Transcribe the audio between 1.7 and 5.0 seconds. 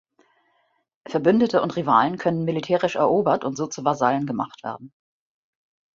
Rivalen können militärisch erobert und so zu Vasallen gemacht werden.